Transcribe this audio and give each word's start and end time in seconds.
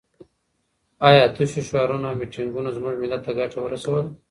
ایا 1.07 1.23
تشو 1.35 1.61
شعارونو 1.69 2.05
او 2.09 2.15
میټینګونو 2.19 2.69
زموږ 2.77 2.95
ملت 3.01 3.21
ته 3.25 3.31
ګټه 3.39 3.59
ورسوله؟ 3.61 4.03